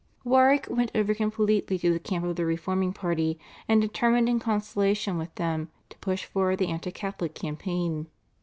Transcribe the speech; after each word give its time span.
Warwick 0.23 0.65
went 0.67 0.89
over 0.95 1.13
completely 1.13 1.77
to 1.77 1.93
the 1.93 1.99
camp 1.99 2.25
of 2.25 2.35
the 2.35 2.43
reforming 2.43 2.91
party 2.91 3.37
and 3.67 3.79
determined 3.79 4.27
in 4.29 4.39
consultation 4.39 5.15
with 5.19 5.35
them 5.35 5.69
to 5.89 5.97
push 5.99 6.25
forward 6.25 6.57
the 6.57 6.69
anti 6.69 6.89
Catholic 6.89 7.35
campaign. 7.35 8.07